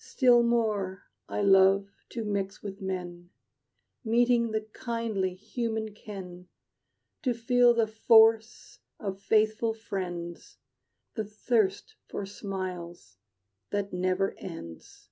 [0.00, 3.30] Still more I love to mix with men,
[4.04, 6.48] Meeting the kindly human ken;
[7.22, 10.56] To feel the force of faithful friends
[11.14, 13.18] The thirst for smiles
[13.70, 15.10] that never ends.